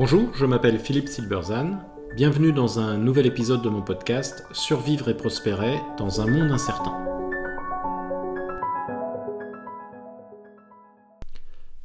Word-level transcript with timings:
Bonjour, 0.00 0.32
je 0.32 0.46
m'appelle 0.46 0.78
Philippe 0.78 1.08
Silberzan. 1.08 1.80
Bienvenue 2.14 2.52
dans 2.52 2.78
un 2.78 2.96
nouvel 2.96 3.26
épisode 3.26 3.62
de 3.62 3.68
mon 3.68 3.82
podcast 3.82 4.44
Survivre 4.52 5.08
et 5.08 5.16
prospérer 5.16 5.74
dans 5.98 6.20
un 6.20 6.28
monde 6.28 6.52
incertain. 6.52 6.96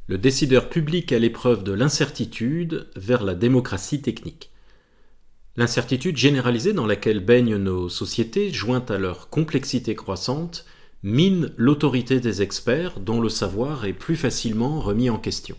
Le 0.06 0.16
décideur 0.16 0.68
public 0.68 1.10
à 1.10 1.18
l'épreuve 1.18 1.64
de 1.64 1.72
l'incertitude 1.72 2.88
vers 2.94 3.24
la 3.24 3.34
démocratie 3.34 4.00
technique. 4.00 4.52
L'incertitude 5.56 6.16
généralisée 6.16 6.72
dans 6.72 6.86
laquelle 6.86 7.18
baignent 7.18 7.56
nos 7.56 7.88
sociétés, 7.88 8.52
jointe 8.52 8.92
à 8.92 8.98
leur 8.98 9.28
complexité 9.28 9.96
croissante, 9.96 10.66
mine 11.02 11.50
l'autorité 11.56 12.20
des 12.20 12.42
experts 12.42 13.00
dont 13.00 13.20
le 13.20 13.28
savoir 13.28 13.86
est 13.86 13.92
plus 13.92 14.14
facilement 14.14 14.78
remis 14.78 15.10
en 15.10 15.18
question. 15.18 15.56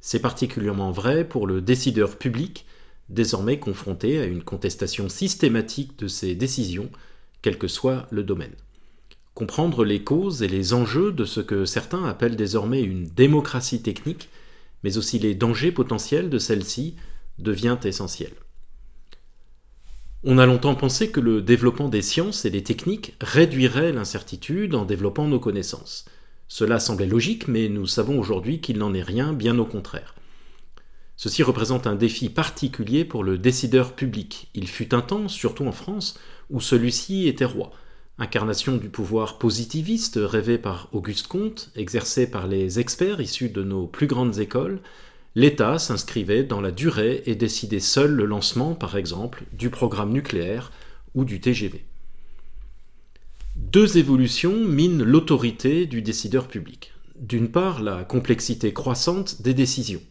C'est 0.00 0.20
particulièrement 0.20 0.90
vrai 0.90 1.26
pour 1.26 1.46
le 1.46 1.60
décideur 1.60 2.16
public, 2.16 2.66
désormais 3.08 3.58
confronté 3.58 4.18
à 4.20 4.24
une 4.24 4.42
contestation 4.42 5.08
systématique 5.08 5.98
de 5.98 6.08
ses 6.08 6.34
décisions, 6.34 6.90
quel 7.42 7.58
que 7.58 7.68
soit 7.68 8.06
le 8.10 8.22
domaine. 8.22 8.54
Comprendre 9.34 9.84
les 9.84 10.02
causes 10.02 10.42
et 10.42 10.48
les 10.48 10.74
enjeux 10.74 11.12
de 11.12 11.24
ce 11.24 11.40
que 11.40 11.64
certains 11.64 12.04
appellent 12.04 12.36
désormais 12.36 12.82
une 12.82 13.04
démocratie 13.04 13.82
technique, 13.82 14.28
mais 14.82 14.96
aussi 14.96 15.18
les 15.18 15.34
dangers 15.34 15.72
potentiels 15.72 16.30
de 16.30 16.38
celle-ci, 16.38 16.96
devient 17.38 17.78
essentiel. 17.84 18.32
On 20.22 20.36
a 20.36 20.44
longtemps 20.44 20.74
pensé 20.74 21.10
que 21.10 21.20
le 21.20 21.40
développement 21.40 21.88
des 21.88 22.02
sciences 22.02 22.44
et 22.44 22.50
des 22.50 22.62
techniques 22.62 23.14
réduirait 23.22 23.92
l'incertitude 23.92 24.74
en 24.74 24.84
développant 24.84 25.26
nos 25.26 25.40
connaissances. 25.40 26.04
Cela 26.52 26.80
semblait 26.80 27.06
logique, 27.06 27.46
mais 27.46 27.68
nous 27.68 27.86
savons 27.86 28.18
aujourd'hui 28.18 28.60
qu'il 28.60 28.78
n'en 28.78 28.92
est 28.92 29.04
rien, 29.04 29.32
bien 29.32 29.56
au 29.60 29.64
contraire. 29.64 30.16
Ceci 31.16 31.44
représente 31.44 31.86
un 31.86 31.94
défi 31.94 32.28
particulier 32.28 33.04
pour 33.04 33.22
le 33.22 33.38
décideur 33.38 33.94
public. 33.94 34.48
Il 34.54 34.66
fut 34.66 34.92
un 34.92 35.00
temps, 35.00 35.28
surtout 35.28 35.64
en 35.64 35.70
France, 35.70 36.18
où 36.50 36.60
celui-ci 36.60 37.28
était 37.28 37.44
roi. 37.44 37.70
Incarnation 38.18 38.76
du 38.76 38.88
pouvoir 38.88 39.38
positiviste 39.38 40.18
rêvé 40.20 40.58
par 40.58 40.88
Auguste 40.90 41.28
Comte, 41.28 41.70
exercé 41.76 42.28
par 42.28 42.48
les 42.48 42.80
experts 42.80 43.20
issus 43.20 43.50
de 43.50 43.62
nos 43.62 43.86
plus 43.86 44.08
grandes 44.08 44.40
écoles, 44.40 44.80
l'État 45.36 45.78
s'inscrivait 45.78 46.42
dans 46.42 46.60
la 46.60 46.72
durée 46.72 47.22
et 47.26 47.36
décidait 47.36 47.78
seul 47.78 48.10
le 48.10 48.24
lancement, 48.24 48.74
par 48.74 48.96
exemple, 48.96 49.44
du 49.52 49.70
programme 49.70 50.10
nucléaire 50.10 50.72
ou 51.14 51.24
du 51.24 51.40
TGV. 51.40 51.84
Deux 53.72 53.98
évolutions 53.98 54.64
minent 54.66 55.04
l'autorité 55.04 55.86
du 55.86 56.02
décideur 56.02 56.48
public. 56.48 56.92
D'une 57.14 57.52
part, 57.52 57.80
la 57.80 58.02
complexité 58.02 58.72
croissante 58.72 59.42
des 59.42 59.54
décisions. 59.54 60.02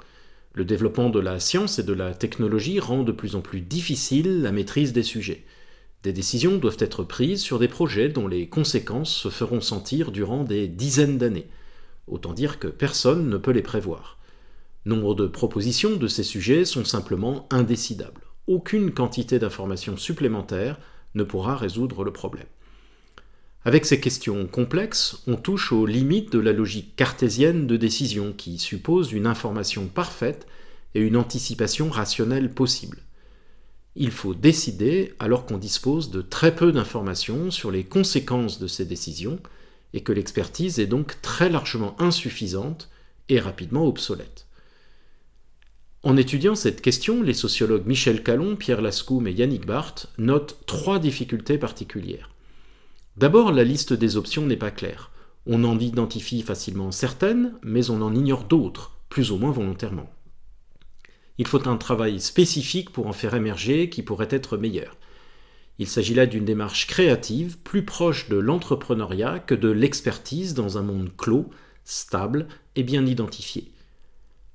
Le 0.54 0.64
développement 0.64 1.10
de 1.10 1.20
la 1.20 1.42
science 1.42 1.78
et 1.78 1.84
de 1.84 1.92
la 1.92 2.14
technologie 2.14 2.80
rend 2.80 3.04
de 3.04 3.12
plus 3.12 3.36
en 3.36 3.42
plus 3.42 3.60
difficile 3.60 4.42
la 4.42 4.54
maîtrise 4.54 4.94
des 4.94 5.04
sujets. 5.04 5.44
Des 6.04 6.14
décisions 6.14 6.58
doivent 6.58 6.78
être 6.80 7.04
prises 7.04 7.42
sur 7.42 7.60
des 7.60 7.68
projets 7.68 8.08
dont 8.08 8.30
les 8.30 8.48
conséquences 8.48 9.14
se 9.14 9.28
feront 9.28 9.60
sentir 9.60 10.14
durant 10.14 10.46
des 10.46 10.70
dizaines 10.70 11.18
d'années. 11.18 11.50
Autant 12.08 12.32
dire 12.32 12.60
que 12.60 12.68
personne 12.68 13.28
ne 13.28 13.36
peut 13.36 13.52
les 13.52 13.62
prévoir. 13.62 14.20
Nombre 14.86 15.16
de 15.16 15.28
propositions 15.28 15.98
de 15.98 16.08
ces 16.08 16.24
sujets 16.24 16.64
sont 16.64 16.86
simplement 16.86 17.46
indécidables. 17.52 18.22
Aucune 18.48 18.92
quantité 18.92 19.38
d'informations 19.38 19.98
supplémentaires 19.98 20.80
ne 21.14 21.24
pourra 21.24 21.58
résoudre 21.58 22.06
le 22.06 22.14
problème. 22.14 22.48
Avec 23.66 23.86
ces 23.86 24.00
questions 24.00 24.48
complexes, 24.48 25.22
on 25.28 25.36
touche 25.36 25.74
aux 25.74 25.86
limites 25.86 26.32
de 26.32 26.40
la 26.40 26.54
logique 26.54 26.96
cartésienne 26.96 27.68
de 27.68 27.76
décision 27.76 28.32
qui 28.32 28.58
suppose 28.58 29.12
une 29.12 29.28
information 29.28 29.88
parfaite 29.88 30.48
et 30.96 31.02
une 31.02 31.18
anticipation 31.18 31.90
rationnelle 31.90 32.54
possible. 32.54 33.00
Il 33.98 34.12
faut 34.12 34.34
décider 34.34 35.14
alors 35.20 35.46
qu'on 35.46 35.58
dispose 35.58 36.10
de 36.10 36.22
très 36.22 36.56
peu 36.56 36.72
d'informations 36.72 37.52
sur 37.52 37.70
les 37.70 37.84
conséquences 37.84 38.60
de 38.60 38.68
ces 38.68 38.86
décisions 38.86 39.40
et 39.94 40.02
que 40.02 40.14
l'expertise 40.14 40.80
est 40.80 40.88
donc 40.88 41.22
très 41.22 41.50
largement 41.50 42.00
insuffisante 42.02 42.90
et 43.28 43.40
rapidement 43.40 43.86
obsolète. 43.86 44.48
En 46.02 46.16
étudiant 46.16 46.56
cette 46.56 46.82
question, 46.82 47.22
les 47.22 47.34
sociologues 47.34 47.86
Michel 47.86 48.24
Calon, 48.24 48.56
Pierre 48.56 48.82
Lascoum 48.82 49.28
et 49.28 49.34
Yannick 49.34 49.66
Barthes 49.66 50.08
notent 50.18 50.60
trois 50.66 51.00
difficultés 51.00 51.58
particulières. 51.58 52.30
D'abord, 53.18 53.52
la 53.52 53.64
liste 53.64 53.94
des 53.94 54.18
options 54.18 54.46
n'est 54.46 54.56
pas 54.56 54.72
claire. 54.72 55.12
On 55.46 55.64
en 55.64 55.80
identifie 55.80 56.42
facilement 56.42 56.92
certaines, 56.92 57.54
mais 57.64 57.90
on 57.90 58.02
en 58.02 58.14
ignore 58.14 58.46
d'autres, 58.46 58.92
plus 59.10 59.32
ou 59.32 59.38
moins 59.38 59.52
volontairement. 59.52 60.10
Il 61.38 61.48
faut 61.48 61.68
un 61.68 61.78
travail 61.78 62.20
spécifique 62.20 62.92
pour 62.92 63.08
en 63.08 63.14
faire 63.14 63.34
émerger 63.34 63.90
qui 63.90 64.04
pourrait 64.04 64.28
être 64.30 64.58
meilleur. 64.58 64.98
Il 65.80 65.88
s'agit 65.88 66.14
là 66.14 66.26
d'une 66.26 66.44
démarche 66.44 66.88
créative, 66.88 67.58
plus 67.58 67.86
proche 67.86 68.28
de 68.28 68.36
l'entrepreneuriat 68.36 69.40
que 69.40 69.56
de 69.56 69.70
l'expertise 69.70 70.54
dans 70.54 70.78
un 70.78 70.82
monde 70.82 71.12
clos, 71.16 71.50
stable 71.86 72.48
et 72.76 72.84
bien 72.84 73.06
identifié. 73.06 73.72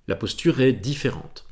La 0.06 0.16
posture 0.16 0.60
est 0.60 0.74
différente. 0.74 1.46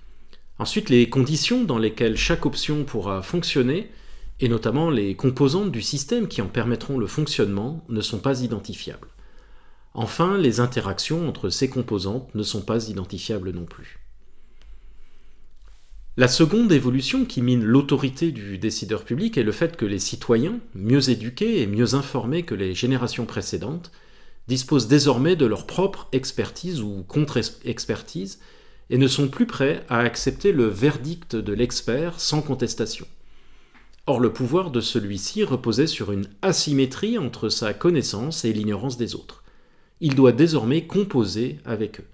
Ensuite, 0.59 0.91
les 0.91 1.09
conditions 1.09 1.65
dans 1.65 1.79
lesquelles 1.79 2.19
chaque 2.19 2.45
option 2.45 2.85
pourra 2.85 3.23
fonctionner 3.23 3.91
et 4.41 4.49
notamment 4.49 4.91
les 4.91 5.15
composantes 5.15 5.71
du 5.71 5.83
système 5.83 6.29
qui 6.29 6.43
en 6.43 6.49
permettront 6.49 6.99
le 6.99 7.07
fonctionnement, 7.07 7.85
ne 7.89 8.01
sont 8.01 8.19
pas 8.19 8.41
identifiables. 8.41 9.09
Enfin, 9.95 10.39
les 10.39 10.61
interactions 10.61 11.29
entre 11.29 11.51
ces 11.51 11.69
composantes 11.69 12.35
ne 12.35 12.43
sont 12.43 12.63
pas 12.63 12.89
identifiables 12.89 13.51
non 13.51 13.65
plus. 13.65 13.99
La 16.19 16.29
seconde 16.29 16.73
évolution 16.73 17.25
qui 17.25 17.41
mine 17.41 17.65
l'autorité 17.65 18.33
du 18.33 18.59
décideur 18.59 19.05
public 19.05 19.39
est 19.39 19.43
le 19.43 19.53
fait 19.53 19.77
que 19.77 19.87
les 19.87 19.99
citoyens, 19.99 20.59
mieux 20.75 21.09
éduqués 21.09 21.63
et 21.63 21.67
mieux 21.67 21.95
informés 21.95 22.43
que 22.43 22.55
les 22.55 22.75
générations 22.75 23.25
précédentes, 23.25 23.93
disposent 24.47 24.89
désormais 24.89 25.37
de 25.37 25.47
leur 25.47 25.67
propre 25.67 26.09
expertise 26.13 26.83
ou 26.83 27.03
contre-expertise 27.09 28.41
et 28.91 28.99
ne 28.99 29.07
sont 29.07 29.29
plus 29.29 29.47
prêts 29.47 29.85
à 29.89 30.01
accepter 30.01 30.53
le 30.53 30.67
verdict 30.67 31.35
de 31.35 31.53
l'expert 31.55 32.21
sans 32.21 32.43
contestation. 32.43 33.07
Or 34.07 34.19
le 34.19 34.33
pouvoir 34.33 34.73
de 34.73 34.81
celui-ci 34.81 35.45
reposait 35.45 35.87
sur 35.87 36.11
une 36.11 36.27
asymétrie 36.43 37.19
entre 37.19 37.49
sa 37.49 37.73
connaissance 37.73 38.45
et 38.45 38.53
l'ignorance 38.53 38.97
des 38.97 39.15
autres. 39.15 39.45
Il 40.01 40.17
doit 40.17 40.33
désormais 40.33 40.89
composer 40.89 41.61
avec 41.65 42.01
eux. 42.01 42.07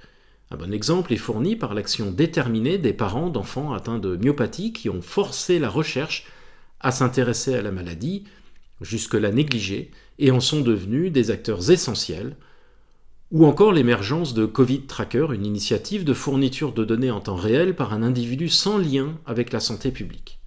Un 0.50 0.56
bon 0.56 0.72
exemple 0.72 1.15
est 1.15 1.16
fourni 1.16 1.56
par 1.56 1.72
l'action 1.72 2.10
déterminée 2.10 2.76
des 2.76 2.93
parents 2.93 3.31
d'enfants 3.31 3.72
atteints 3.72 3.99
de 3.99 4.16
myopathie 4.16 4.75
qui 4.75 4.91
ont 4.91 5.00
forcé 5.00 5.59
la 5.59 5.71
recherche 5.71 6.26
à 6.81 6.91
s'intéresser 6.91 7.54
à 7.54 7.62
la 7.62 7.72
maladie, 7.72 8.25
jusque-là 8.82 9.32
négligée, 9.32 9.91
et 10.19 10.31
en 10.31 10.41
sont 10.41 10.60
devenus 10.60 11.10
des 11.10 11.31
acteurs 11.31 11.70
essentiels, 11.70 12.37
ou 13.31 13.47
encore 13.47 13.72
l'émergence 13.72 14.34
de 14.34 14.44
Covid 14.44 14.82
Tracker, 14.82 15.28
une 15.32 15.47
initiative 15.47 16.05
de 16.05 16.15
fourniture 16.15 16.75
de 16.75 16.84
données 16.84 17.10
en 17.10 17.20
temps 17.20 17.37
réel 17.37 17.75
par 17.75 17.94
un 17.94 18.03
individu 18.03 18.50
sans 18.50 18.76
lien 18.76 19.19
avec 19.26 19.53
la 19.53 19.60
santé 19.60 19.91
publique. 19.91 20.38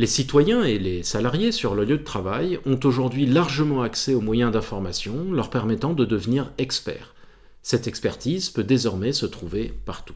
Les 0.00 0.06
citoyens 0.06 0.64
et 0.64 0.78
les 0.78 1.02
salariés 1.02 1.52
sur 1.52 1.74
le 1.74 1.84
lieu 1.84 1.98
de 1.98 2.02
travail 2.02 2.58
ont 2.64 2.80
aujourd'hui 2.84 3.26
largement 3.26 3.82
accès 3.82 4.14
aux 4.14 4.22
moyens 4.22 4.50
d'information 4.50 5.30
leur 5.30 5.50
permettant 5.50 5.92
de 5.92 6.06
devenir 6.06 6.50
experts. 6.56 7.14
Cette 7.60 7.86
expertise 7.86 8.48
peut 8.48 8.64
désormais 8.64 9.12
se 9.12 9.26
trouver 9.26 9.74
partout. 9.84 10.14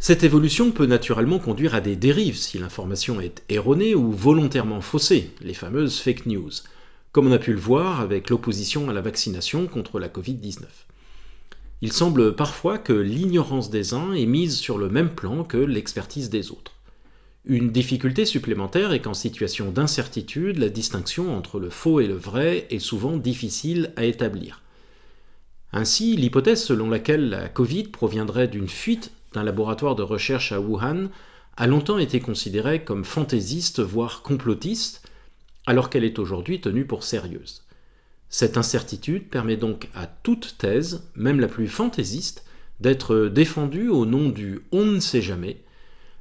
Cette 0.00 0.24
évolution 0.24 0.72
peut 0.72 0.86
naturellement 0.86 1.38
conduire 1.38 1.76
à 1.76 1.80
des 1.80 1.94
dérives 1.94 2.36
si 2.36 2.58
l'information 2.58 3.20
est 3.20 3.44
erronée 3.48 3.94
ou 3.94 4.10
volontairement 4.10 4.80
faussée, 4.80 5.30
les 5.40 5.54
fameuses 5.54 6.00
fake 6.00 6.26
news, 6.26 6.50
comme 7.12 7.28
on 7.28 7.32
a 7.32 7.38
pu 7.38 7.52
le 7.52 7.60
voir 7.60 8.00
avec 8.00 8.28
l'opposition 8.28 8.90
à 8.90 8.92
la 8.92 9.02
vaccination 9.02 9.68
contre 9.68 10.00
la 10.00 10.08
Covid-19. 10.08 10.64
Il 11.80 11.92
semble 11.92 12.34
parfois 12.34 12.78
que 12.78 12.92
l'ignorance 12.92 13.70
des 13.70 13.94
uns 13.94 14.14
est 14.14 14.26
mise 14.26 14.56
sur 14.56 14.78
le 14.78 14.88
même 14.88 15.10
plan 15.10 15.44
que 15.44 15.58
l'expertise 15.58 16.28
des 16.28 16.50
autres. 16.50 16.75
Une 17.48 17.70
difficulté 17.70 18.24
supplémentaire 18.24 18.92
est 18.92 18.98
qu'en 18.98 19.14
situation 19.14 19.70
d'incertitude, 19.70 20.58
la 20.58 20.68
distinction 20.68 21.36
entre 21.36 21.60
le 21.60 21.70
faux 21.70 22.00
et 22.00 22.08
le 22.08 22.16
vrai 22.16 22.66
est 22.70 22.80
souvent 22.80 23.16
difficile 23.16 23.92
à 23.94 24.04
établir. 24.04 24.62
Ainsi, 25.72 26.16
l'hypothèse 26.16 26.64
selon 26.64 26.90
laquelle 26.90 27.28
la 27.28 27.48
Covid 27.48 27.84
proviendrait 27.84 28.48
d'une 28.48 28.68
fuite 28.68 29.12
d'un 29.32 29.44
laboratoire 29.44 29.94
de 29.94 30.02
recherche 30.02 30.50
à 30.50 30.60
Wuhan 30.60 31.08
a 31.56 31.66
longtemps 31.68 31.98
été 31.98 32.18
considérée 32.18 32.82
comme 32.82 33.04
fantaisiste, 33.04 33.78
voire 33.78 34.22
complotiste, 34.22 35.08
alors 35.66 35.88
qu'elle 35.88 36.04
est 36.04 36.18
aujourd'hui 36.18 36.60
tenue 36.60 36.84
pour 36.84 37.04
sérieuse. 37.04 37.64
Cette 38.28 38.56
incertitude 38.56 39.28
permet 39.28 39.56
donc 39.56 39.88
à 39.94 40.08
toute 40.08 40.56
thèse, 40.58 41.04
même 41.14 41.38
la 41.38 41.48
plus 41.48 41.68
fantaisiste, 41.68 42.44
d'être 42.80 43.28
défendue 43.28 43.88
au 43.88 44.04
nom 44.04 44.30
du 44.30 44.62
on 44.72 44.84
ne 44.84 44.98
sait 45.00 45.22
jamais, 45.22 45.62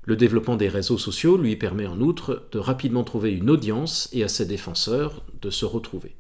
le 0.06 0.16
développement 0.16 0.56
des 0.56 0.70
réseaux 0.70 1.00
sociaux 1.00 1.38
lui 1.38 1.56
permet 1.56 1.88
en 1.88 2.00
outre 2.00 2.48
de 2.52 2.60
rapidement 2.60 3.04
trouver 3.04 3.32
une 3.32 3.50
audience 3.50 4.08
et 4.14 4.24
à 4.24 4.28
ses 4.28 4.46
défenseurs 4.46 5.24
de 5.42 5.50
se 5.50 5.66
retrouver. 5.66 6.16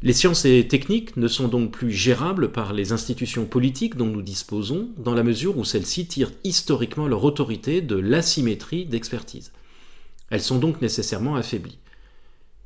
Les 0.00 0.12
sciences 0.12 0.44
et 0.44 0.68
techniques 0.68 1.16
ne 1.16 1.26
sont 1.26 1.48
donc 1.48 1.72
plus 1.72 1.90
gérables 1.90 2.52
par 2.52 2.72
les 2.72 2.92
institutions 2.92 3.46
politiques 3.46 3.96
dont 3.96 4.06
nous 4.06 4.22
disposons, 4.22 4.90
dans 4.96 5.14
la 5.14 5.24
mesure 5.24 5.58
où 5.58 5.64
celles-ci 5.64 6.06
tirent 6.06 6.30
historiquement 6.44 7.08
leur 7.08 7.24
autorité 7.24 7.80
de 7.80 7.96
l'asymétrie 7.96 8.84
d'expertise. 8.84 9.50
Elles 10.30 10.42
sont 10.42 10.58
donc 10.58 10.80
nécessairement 10.82 11.34
affaiblies. 11.34 11.78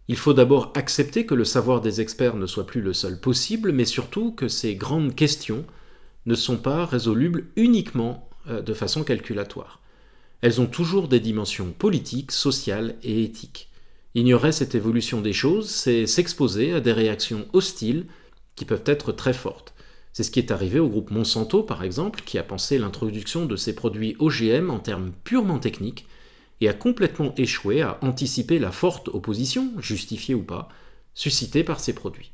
Il 0.08 0.16
faut 0.16 0.34
d'abord 0.34 0.72
accepter 0.74 1.24
que 1.24 1.34
le 1.34 1.46
savoir 1.46 1.80
des 1.80 2.02
experts 2.02 2.36
ne 2.36 2.46
soit 2.46 2.66
plus 2.66 2.82
le 2.82 2.92
seul 2.92 3.18
possible, 3.18 3.72
mais 3.72 3.86
surtout 3.86 4.32
que 4.32 4.48
ces 4.48 4.74
grandes 4.74 5.14
questions 5.14 5.64
ne 6.26 6.34
sont 6.34 6.58
pas 6.58 6.84
résolubles 6.84 7.46
uniquement 7.56 8.28
de 8.46 8.74
façon 8.74 9.04
calculatoire. 9.04 9.80
Elles 10.40 10.60
ont 10.60 10.66
toujours 10.66 11.08
des 11.08 11.20
dimensions 11.20 11.70
politiques, 11.70 12.32
sociales 12.32 12.96
et 13.02 13.22
éthiques. 13.22 13.68
Ignorer 14.14 14.52
cette 14.52 14.74
évolution 14.74 15.20
des 15.20 15.32
choses, 15.32 15.70
c'est 15.70 16.06
s'exposer 16.06 16.72
à 16.72 16.80
des 16.80 16.92
réactions 16.92 17.46
hostiles 17.52 18.06
qui 18.56 18.64
peuvent 18.64 18.82
être 18.86 19.12
très 19.12 19.32
fortes. 19.32 19.72
C'est 20.12 20.24
ce 20.24 20.30
qui 20.30 20.40
est 20.40 20.50
arrivé 20.50 20.78
au 20.78 20.88
groupe 20.88 21.10
Monsanto, 21.10 21.62
par 21.62 21.82
exemple, 21.82 22.22
qui 22.26 22.36
a 22.36 22.42
pensé 22.42 22.76
l'introduction 22.78 23.46
de 23.46 23.56
ces 23.56 23.74
produits 23.74 24.16
OGM 24.18 24.68
en 24.68 24.78
termes 24.78 25.12
purement 25.24 25.58
techniques 25.58 26.06
et 26.60 26.68
a 26.68 26.74
complètement 26.74 27.34
échoué 27.36 27.80
à 27.80 27.98
anticiper 28.02 28.58
la 28.58 28.70
forte 28.70 29.08
opposition, 29.08 29.72
justifiée 29.78 30.34
ou 30.34 30.42
pas, 30.42 30.68
suscitée 31.14 31.64
par 31.64 31.80
ces 31.80 31.94
produits. 31.94 32.32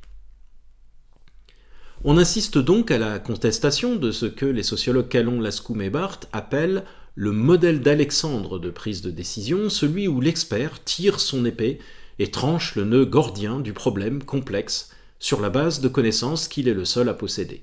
On 2.04 2.16
insiste 2.16 2.58
donc 2.58 2.92
à 2.92 2.98
la 2.98 3.18
contestation 3.18 3.96
de 3.96 4.12
ce 4.12 4.26
que 4.26 4.46
les 4.46 4.62
sociologues 4.62 5.08
Calon, 5.08 5.40
Lascoum 5.40 5.82
et 5.82 5.90
Barthes 5.90 6.28
appellent 6.32 6.84
le 7.16 7.32
modèle 7.32 7.80
d'Alexandre 7.80 8.60
de 8.60 8.70
prise 8.70 9.02
de 9.02 9.10
décision, 9.10 9.68
celui 9.68 10.06
où 10.06 10.20
l'expert 10.20 10.84
tire 10.84 11.18
son 11.18 11.44
épée 11.44 11.80
et 12.20 12.30
tranche 12.30 12.76
le 12.76 12.84
nœud 12.84 13.04
gordien 13.04 13.58
du 13.58 13.72
problème 13.72 14.22
complexe 14.22 14.94
sur 15.18 15.40
la 15.40 15.50
base 15.50 15.80
de 15.80 15.88
connaissances 15.88 16.46
qu'il 16.46 16.68
est 16.68 16.74
le 16.74 16.84
seul 16.84 17.08
à 17.08 17.14
posséder. 17.14 17.62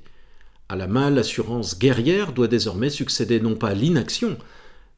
À 0.68 0.76
la 0.76 0.88
mal 0.88 1.18
assurance 1.18 1.80
guerrière 1.80 2.34
doit 2.34 2.50
désormais 2.50 2.90
succéder 2.90 3.40
non 3.40 3.56
pas 3.56 3.74
l'inaction, 3.74 4.38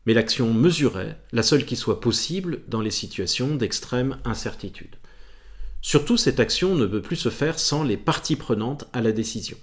mais 0.07 0.15
l'action 0.15 0.51
mesurée, 0.51 1.13
la 1.31 1.43
seule 1.43 1.65
qui 1.65 1.75
soit 1.75 2.01
possible 2.01 2.61
dans 2.69 2.81
les 2.81 2.89
situations 2.89 3.53
d'extrême 3.53 4.17
incertitude. 4.25 4.95
Surtout, 5.81 6.18
cette 6.18 6.39
action 6.39 6.75
ne 6.75 6.85
peut 6.85 7.01
plus 7.01 7.15
se 7.15 7.29
faire 7.29 7.59
sans 7.59 7.83
les 7.83 7.97
parties 7.97 8.35
prenantes 8.35 8.88
à 8.94 9.01
la 9.01 9.12
décision. 9.12 9.57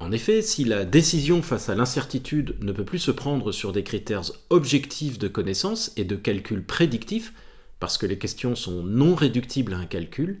En 0.00 0.10
effet, 0.10 0.42
si 0.42 0.64
la 0.64 0.84
décision 0.84 1.42
face 1.42 1.68
à 1.68 1.76
l'incertitude 1.76 2.56
ne 2.60 2.72
peut 2.72 2.84
plus 2.84 2.98
se 2.98 3.12
prendre 3.12 3.52
sur 3.52 3.72
des 3.72 3.84
critères 3.84 4.32
objectifs 4.50 5.18
de 5.18 5.28
connaissance 5.28 5.92
et 5.96 6.04
de 6.04 6.16
calcul 6.16 6.64
prédictif, 6.64 7.32
parce 7.78 7.98
que 7.98 8.06
les 8.06 8.18
questions 8.18 8.56
sont 8.56 8.82
non 8.82 9.14
réductibles 9.14 9.74
à 9.74 9.78
un 9.78 9.86
calcul, 9.86 10.40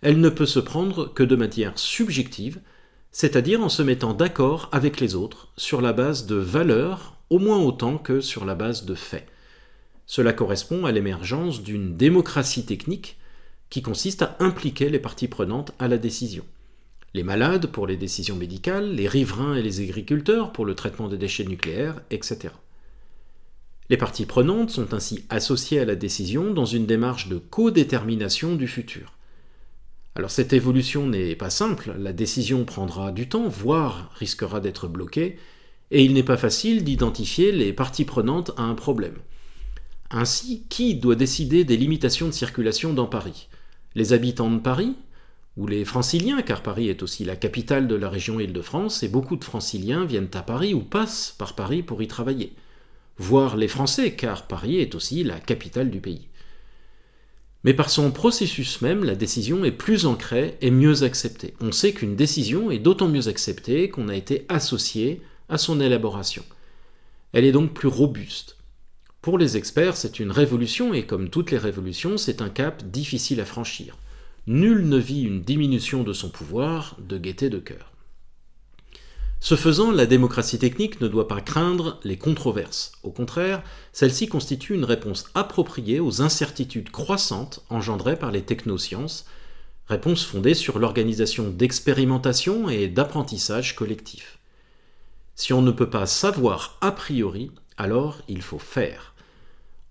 elle 0.00 0.20
ne 0.20 0.28
peut 0.28 0.46
se 0.46 0.60
prendre 0.60 1.12
que 1.12 1.22
de 1.22 1.36
manière 1.36 1.78
subjective, 1.78 2.60
c'est-à-dire 3.12 3.62
en 3.62 3.68
se 3.68 3.82
mettant 3.82 4.14
d'accord 4.14 4.68
avec 4.72 5.00
les 5.00 5.14
autres 5.14 5.48
sur 5.56 5.80
la 5.80 5.92
base 5.92 6.26
de 6.26 6.36
valeurs 6.36 7.16
au 7.30 7.38
moins 7.38 7.58
autant 7.58 7.98
que 7.98 8.20
sur 8.20 8.44
la 8.44 8.54
base 8.54 8.84
de 8.84 8.94
faits. 8.94 9.26
Cela 10.06 10.32
correspond 10.32 10.86
à 10.86 10.92
l'émergence 10.92 11.62
d'une 11.62 11.96
démocratie 11.96 12.64
technique 12.64 13.18
qui 13.70 13.82
consiste 13.82 14.22
à 14.22 14.36
impliquer 14.40 14.88
les 14.88 14.98
parties 14.98 15.28
prenantes 15.28 15.72
à 15.78 15.88
la 15.88 15.98
décision 15.98 16.44
les 17.16 17.22
malades 17.22 17.68
pour 17.68 17.86
les 17.86 17.96
décisions 17.96 18.36
médicales, 18.36 18.94
les 18.94 19.08
riverains 19.08 19.56
et 19.56 19.62
les 19.62 19.80
agriculteurs 19.80 20.52
pour 20.52 20.66
le 20.66 20.74
traitement 20.74 21.08
des 21.08 21.16
déchets 21.16 21.46
nucléaires, 21.46 21.98
etc. 22.10 22.52
Les 23.88 23.96
parties 23.96 24.26
prenantes 24.26 24.70
sont 24.70 24.92
ainsi 24.92 25.24
associées 25.30 25.80
à 25.80 25.86
la 25.86 25.94
décision 25.94 26.52
dans 26.52 26.66
une 26.66 26.84
démarche 26.84 27.28
de 27.28 27.38
codétermination 27.38 28.54
du 28.54 28.68
futur. 28.68 29.14
Alors 30.14 30.30
cette 30.30 30.52
évolution 30.52 31.06
n'est 31.06 31.36
pas 31.36 31.48
simple, 31.48 31.94
la 31.98 32.12
décision 32.12 32.66
prendra 32.66 33.12
du 33.12 33.30
temps, 33.30 33.48
voire 33.48 34.10
risquera 34.16 34.60
d'être 34.60 34.86
bloquée, 34.86 35.38
et 35.90 36.04
il 36.04 36.12
n'est 36.12 36.22
pas 36.22 36.36
facile 36.36 36.84
d'identifier 36.84 37.50
les 37.50 37.72
parties 37.72 38.04
prenantes 38.04 38.50
à 38.58 38.62
un 38.62 38.74
problème. 38.74 39.16
Ainsi, 40.10 40.64
qui 40.68 40.96
doit 40.96 41.14
décider 41.14 41.64
des 41.64 41.78
limitations 41.78 42.26
de 42.26 42.32
circulation 42.32 42.92
dans 42.92 43.06
Paris? 43.06 43.48
Les 43.96 44.12
habitants 44.12 44.50
de 44.50 44.58
Paris 44.58 44.94
ou 45.56 45.66
les 45.66 45.86
franciliens, 45.86 46.42
car 46.42 46.62
Paris 46.62 46.90
est 46.90 47.02
aussi 47.02 47.24
la 47.24 47.34
capitale 47.34 47.88
de 47.88 47.94
la 47.94 48.10
région 48.10 48.38
Île-de-France, 48.38 49.02
et 49.02 49.08
beaucoup 49.08 49.36
de 49.36 49.44
franciliens 49.44 50.04
viennent 50.04 50.28
à 50.34 50.42
Paris 50.42 50.74
ou 50.74 50.80
passent 50.80 51.34
par 51.38 51.54
Paris 51.54 51.82
pour 51.82 52.02
y 52.02 52.06
travailler. 52.06 52.52
Voire 53.16 53.56
les 53.56 53.68
Français, 53.68 54.12
car 54.12 54.46
Paris 54.46 54.80
est 54.80 54.94
aussi 54.94 55.24
la 55.24 55.40
capitale 55.40 55.90
du 55.90 56.02
pays. 56.02 56.28
Mais 57.64 57.72
par 57.72 57.88
son 57.88 58.10
processus 58.10 58.82
même, 58.82 59.02
la 59.02 59.14
décision 59.14 59.64
est 59.64 59.72
plus 59.72 60.04
ancrée 60.04 60.58
et 60.60 60.70
mieux 60.70 61.02
acceptée. 61.02 61.54
On 61.62 61.72
sait 61.72 61.94
qu'une 61.94 62.16
décision 62.16 62.70
est 62.70 62.78
d'autant 62.78 63.08
mieux 63.08 63.28
acceptée 63.28 63.88
qu'on 63.88 64.10
a 64.10 64.14
été 64.14 64.44
associé 64.50 65.22
à 65.48 65.56
son 65.56 65.80
élaboration. 65.80 66.44
Elle 67.32 67.46
est 67.46 67.52
donc 67.52 67.72
plus 67.72 67.88
robuste. 67.88 68.55
Pour 69.26 69.38
les 69.38 69.56
experts, 69.56 69.96
c'est 69.96 70.20
une 70.20 70.30
révolution 70.30 70.94
et 70.94 71.04
comme 71.04 71.30
toutes 71.30 71.50
les 71.50 71.58
révolutions, 71.58 72.16
c'est 72.16 72.40
un 72.40 72.48
cap 72.48 72.84
difficile 72.84 73.40
à 73.40 73.44
franchir. 73.44 73.96
Nul 74.46 74.88
ne 74.88 74.98
vit 74.98 75.22
une 75.22 75.42
diminution 75.42 76.04
de 76.04 76.12
son 76.12 76.28
pouvoir 76.28 76.96
de 77.00 77.18
gaieté 77.18 77.50
de 77.50 77.58
cœur. 77.58 77.90
Ce 79.40 79.56
faisant, 79.56 79.90
la 79.90 80.06
démocratie 80.06 80.60
technique 80.60 81.00
ne 81.00 81.08
doit 81.08 81.26
pas 81.26 81.40
craindre 81.40 81.98
les 82.04 82.16
controverses. 82.16 82.92
Au 83.02 83.10
contraire, 83.10 83.64
celle-ci 83.92 84.28
constitue 84.28 84.74
une 84.74 84.84
réponse 84.84 85.24
appropriée 85.34 85.98
aux 85.98 86.22
incertitudes 86.22 86.92
croissantes 86.92 87.64
engendrées 87.68 88.16
par 88.16 88.30
les 88.30 88.42
technosciences, 88.42 89.26
réponse 89.88 90.24
fondée 90.24 90.54
sur 90.54 90.78
l'organisation 90.78 91.50
d'expérimentation 91.50 92.68
et 92.68 92.86
d'apprentissage 92.86 93.74
collectif. 93.74 94.38
Si 95.34 95.52
on 95.52 95.62
ne 95.62 95.72
peut 95.72 95.90
pas 95.90 96.06
savoir 96.06 96.78
a 96.80 96.92
priori, 96.92 97.50
alors 97.76 98.22
il 98.28 98.40
faut 98.40 98.60
faire. 98.60 99.14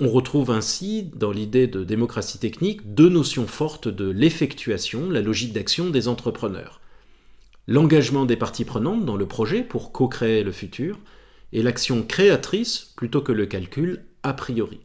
On 0.01 0.09
retrouve 0.09 0.51
ainsi, 0.51 1.09
dans 1.15 1.31
l'idée 1.31 1.67
de 1.67 1.85
démocratie 1.85 2.37
technique, 2.37 2.93
deux 2.93 3.07
notions 3.07 3.47
fortes 3.47 3.87
de 3.87 4.09
l'effectuation, 4.09 5.09
la 5.09 5.21
logique 5.21 5.53
d'action 5.53 5.89
des 5.89 6.09
entrepreneurs. 6.09 6.81
L'engagement 7.65 8.25
des 8.25 8.35
parties 8.35 8.65
prenantes 8.65 9.05
dans 9.05 9.15
le 9.15 9.25
projet 9.25 9.63
pour 9.63 9.93
co-créer 9.93 10.43
le 10.43 10.51
futur, 10.51 10.99
et 11.53 11.63
l'action 11.63 12.03
créatrice 12.03 12.91
plutôt 12.97 13.21
que 13.21 13.31
le 13.31 13.45
calcul 13.45 14.03
a 14.23 14.33
priori. 14.33 14.81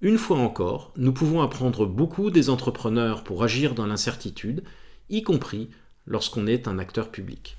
Une 0.00 0.16
fois 0.16 0.38
encore, 0.38 0.94
nous 0.96 1.12
pouvons 1.12 1.42
apprendre 1.42 1.84
beaucoup 1.84 2.30
des 2.30 2.48
entrepreneurs 2.48 3.24
pour 3.24 3.44
agir 3.44 3.74
dans 3.74 3.86
l'incertitude, 3.86 4.64
y 5.10 5.22
compris 5.22 5.68
lorsqu'on 6.06 6.46
est 6.46 6.66
un 6.66 6.78
acteur 6.78 7.10
public. 7.10 7.58